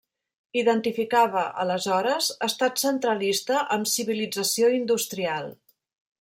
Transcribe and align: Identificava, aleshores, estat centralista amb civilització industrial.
Identificava, 0.59 1.43
aleshores, 1.63 2.31
estat 2.47 2.81
centralista 2.85 3.61
amb 3.77 3.93
civilització 3.93 4.73
industrial. 4.81 5.55